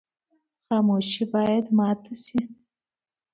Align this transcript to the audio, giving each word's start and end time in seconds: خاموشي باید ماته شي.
خاموشي 0.67 1.23
باید 1.33 1.65
ماته 1.77 2.13
شي. 2.23 2.39